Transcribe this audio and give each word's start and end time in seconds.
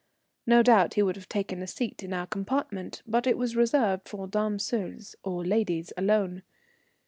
No 0.47 0.63
doubt 0.63 0.95
he 0.95 1.03
would 1.03 1.15
have 1.15 1.29
taken 1.29 1.61
a 1.61 1.67
seat 1.67 2.01
in 2.01 2.11
our 2.11 2.25
compartment, 2.25 3.03
but 3.05 3.27
it 3.27 3.37
was 3.37 3.55
reserved 3.55 4.09
for 4.09 4.25
dames 4.25 4.65
seules 4.67 5.13
or 5.23 5.45
ladies 5.45 5.93
alone. 5.95 6.41